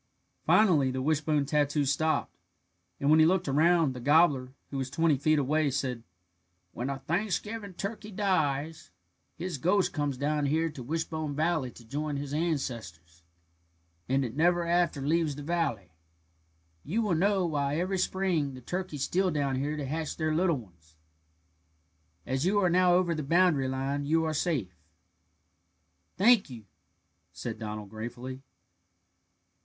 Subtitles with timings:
[0.47, 2.35] Finally the wishbone tattoo stopped,
[2.99, 6.01] and when he looked around, the gobbler, who was twenty feet away, said:
[6.71, 8.89] "When a Thanksgiving turkey dies,
[9.35, 13.21] his ghost comes down here to Wishbone Valley to join his ancestors,
[14.09, 15.91] and it never after leaves the valley.
[16.83, 20.33] You will now know why every spring the turkeys steal down here to hatch their
[20.33, 20.95] little ones.
[22.25, 24.73] As you are now over the boundary line you are safe."
[26.17, 26.65] "Thank you,"
[27.31, 28.41] said Donald gratefully.